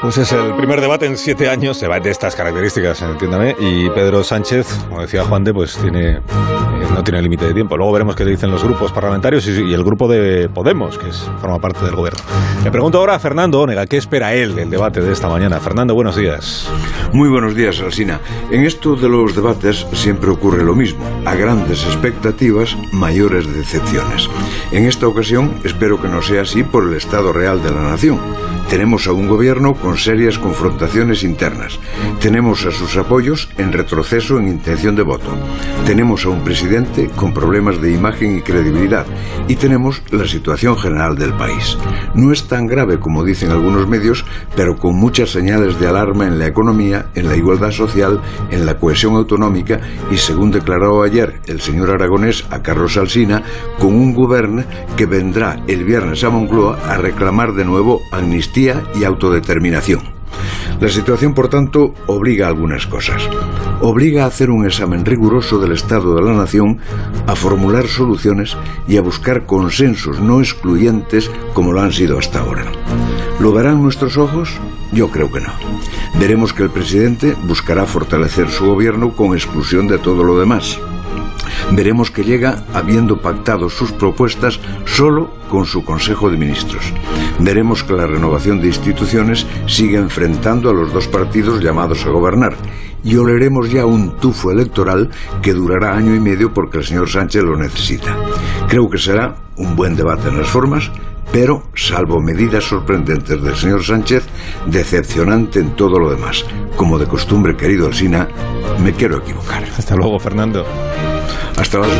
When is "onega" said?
13.60-13.84